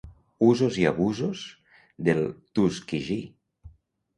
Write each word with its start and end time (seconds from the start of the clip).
Usos 0.45 0.77
i 0.83 0.87
abusos 0.91 1.43
del 2.09 2.25
Tuskegee. 2.61 3.21